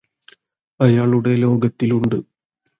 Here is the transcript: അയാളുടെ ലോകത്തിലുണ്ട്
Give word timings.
അയാളുടെ 0.79 1.35
ലോകത്തിലുണ്ട് 1.35 2.17